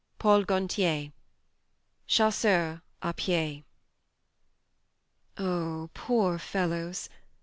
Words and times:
Paul 0.17 0.45
Gantier, 0.45 1.09
th 1.11 1.13
Chasseurs 2.07 2.81
a 3.03 3.13
pied."" 3.13 3.63
Oh, 5.37 5.91
poor 5.93 6.39
fellows 6.39 7.07